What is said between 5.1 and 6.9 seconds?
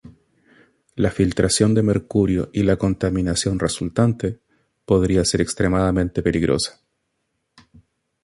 ser extremadamente peligrosa.